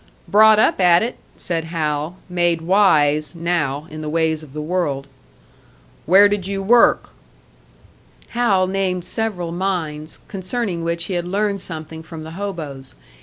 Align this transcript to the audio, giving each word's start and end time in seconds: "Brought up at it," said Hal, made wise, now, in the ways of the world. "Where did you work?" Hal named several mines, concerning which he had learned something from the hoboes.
"Brought 0.27 0.57
up 0.57 0.79
at 0.81 1.03
it," 1.03 1.17
said 1.37 1.65
Hal, 1.65 2.17
made 2.27 2.61
wise, 2.61 3.35
now, 3.35 3.85
in 3.91 4.01
the 4.01 4.09
ways 4.09 4.41
of 4.41 4.51
the 4.51 4.59
world. 4.59 5.05
"Where 6.07 6.27
did 6.27 6.47
you 6.47 6.63
work?" 6.63 7.11
Hal 8.29 8.65
named 8.65 9.05
several 9.05 9.51
mines, 9.51 10.17
concerning 10.27 10.83
which 10.83 11.03
he 11.03 11.13
had 11.13 11.27
learned 11.27 11.61
something 11.61 12.01
from 12.01 12.23
the 12.23 12.31
hoboes. 12.31 12.95